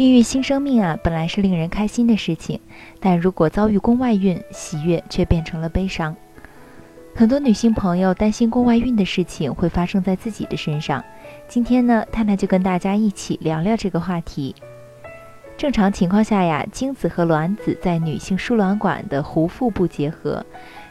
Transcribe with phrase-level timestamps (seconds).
[0.00, 2.58] 孕育新生命啊，本来是令人开心的事情，
[3.00, 6.16] 但如果遭遇宫外孕，喜悦却变成了悲伤。
[7.14, 11.04] 很多女性朋友担心宫外孕的事情会发生在自己的身上。
[11.46, 14.54] 今天呢，探探就跟大家一起聊聊这个话题。
[15.58, 20.42] 正常情况下呀，精子和卵子在女性输卵管的壶腹部结合。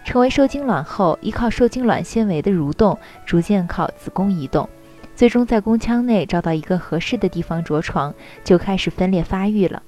[0.06, 4.70] 成为受精卵后，依靠受精卵纤维的蠕动，逐渐靠子宫移动，
[5.20, 8.14] 最终在宫腔内找到一个合适的地方着床，
[8.46, 9.84] 就开始分裂发育了。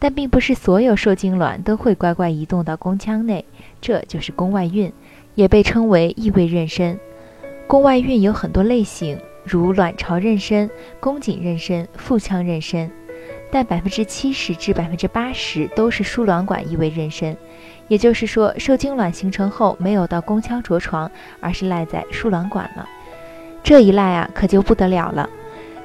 [0.00, 3.44] 但并不是所有受精卵都会乖乖移动到宫腔内，
[3.80, 4.92] 这就是宫外孕，
[5.36, 6.98] 也被称为异位妊娠。
[7.68, 12.90] 宫外孕有很多类型，如卵巢妊娠、宫颈妊娠、腹腔妊娠，
[13.52, 17.36] 但百分之七十至百分之八十都是输卵管异位妊娠。
[17.86, 22.88] 也就是说，受精卵形成后没有到宫腔着床，而是赖在输卵管了。
[23.64, 25.28] 这一赖啊，可就不得了了。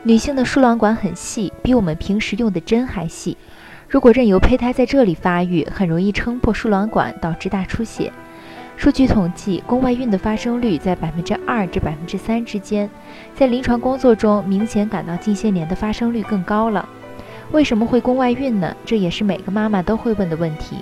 [0.03, 3.37] 女性的输卵管很细，比我们平时用的针还细。
[3.87, 8.11] 如果任由胚胎在这里发育，很容易撑破输卵管，导致大出血。
[8.75, 12.89] 数据统计，宫外孕的发生率在百分之二至百分之三之间。
[13.33, 16.87] 在临床工作中，明显感到近些年的发生率更高了。
[17.51, 18.75] 为什么会宫外孕呢？
[18.85, 20.75] 这也是每个妈妈都会问的问题。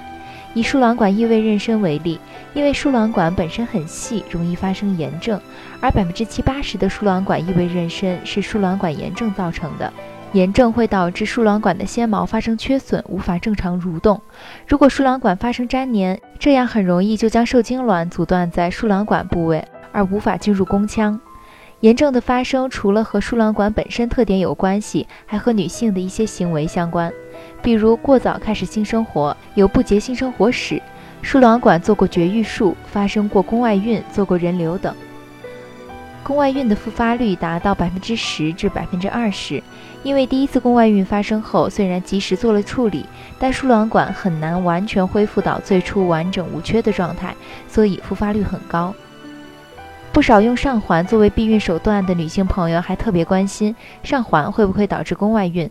[0.58, 2.20] 以输卵管异位妊娠为例，
[2.56, 5.40] 因为输卵管本身很细，容易发生炎症，
[5.80, 9.94] 而百分之七八十的输卵管异位妊娠是输卵管炎症造成的。
[10.32, 14.20] 炎症会导致输卵管的纤毛发生缺损，无法正常蠕动。
[14.68, 21.20] 如果输卵管发生粘连，这样很容易就将受精卵阻断在输卵管部位，而无法进入宫腔。
[21.82, 27.14] 炎症的发生除了和输卵管本身特点有关系，还和女性的一些行为相关。
[27.62, 30.82] 比如过早开始性生活、有不洁性生活史、
[31.22, 34.96] 输卵管做过绝育术、发生过宫外孕、做过人流等。
[36.24, 39.64] 宫外孕的复发率达到百分之十至百分之二十，
[40.04, 43.06] 因为第一次宫外孕发生后，虽然及时做了处理，
[43.40, 47.34] 但输卵管很难完全恢复到最初完整无缺的状态，
[47.70, 48.94] 所以复发率很高。
[50.12, 55.70] 不少用上环作为避孕手段的女性朋友还特别关心上环会不会导致宫外孕。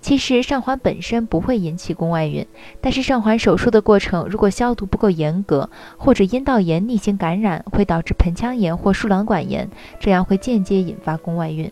[0.00, 2.46] 其实上环本身不会引起宫外孕，
[2.80, 5.68] 但是上环手术的过程如果消毒不够严格，
[5.98, 11.70] 或者阴道炎逆行感染，会导致盆腔炎或输卵管炎，这样会间接引发宫外孕。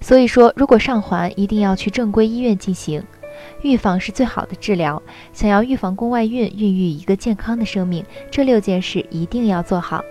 [0.00, 3.02] 所以说，如果上环，一定要去正规医院进行，
[3.62, 5.02] 预防是最好的治疗。
[5.32, 10.02] 想要预防宫外孕，孕育一个健康的生命，这六件事一定要做好。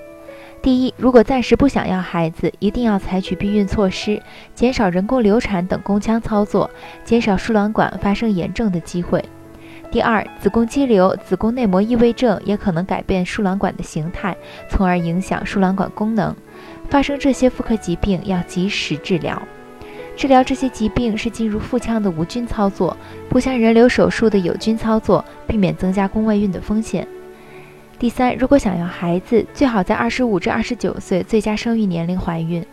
[0.66, 4.20] 第一，如果暂时不想要孩子，一定要采取避孕措施，
[4.56, 6.68] 减少人工流产等宫腔操作，
[7.04, 9.24] 减少输卵管发生炎症的机会。
[9.92, 14.36] 第二，子宫肌瘤、子宫内膜异位症也可能改变输卵管的形态，
[14.68, 16.36] 从而影响输卵管功能。
[16.90, 19.40] 发生这些妇科疾病要及时治疗。
[20.18, 22.98] 治疗这些疾病是进入腹腔的无菌操作，
[23.30, 27.08] 不像人流手术的有菌操作，避免增加宫外孕的风险。
[27.98, 32.66] 第三，如果想要孩子，最好在二十五至二十九岁最佳生育年龄怀孕。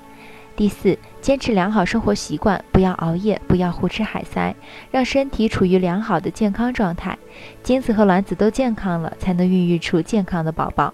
[0.56, 4.55] 第四，坚持良好生活习惯，不要熬夜，不要胡吃海塞，
[4.91, 7.16] 让身体处于良好的健康状态，
[7.62, 10.93] 精子和卵子都健康了，才能孕育出健康的宝宝。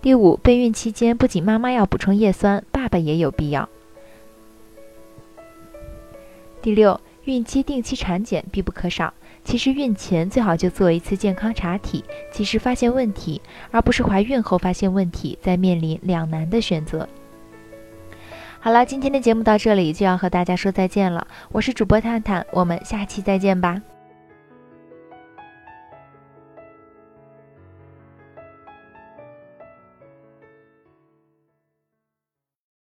[0.00, 3.68] 第五，备孕期间不仅妈妈要补充叶酸，爸爸也有必要。
[6.62, 9.12] 第六，孕期定期产检必不可少。
[9.44, 13.40] 其实孕前最好就做一次健康查体，及时发现问题，
[13.70, 17.08] 而不是怀孕后发现问题，再面临两难的选择。
[18.60, 23.80] 好了，今天的节目到这里就要和大家说再见了，我是主播探探，我们下期再见吧。